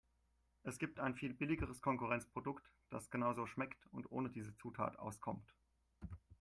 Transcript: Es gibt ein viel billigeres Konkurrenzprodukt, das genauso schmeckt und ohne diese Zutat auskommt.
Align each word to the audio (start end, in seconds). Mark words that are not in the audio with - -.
Es 0.63 0.79
gibt 0.79 0.99
ein 0.99 1.13
viel 1.13 1.31
billigeres 1.35 1.79
Konkurrenzprodukt, 1.79 2.71
das 2.89 3.11
genauso 3.11 3.45
schmeckt 3.45 3.85
und 3.91 4.09
ohne 4.11 4.31
diese 4.31 4.55
Zutat 4.55 4.97
auskommt. 4.97 5.53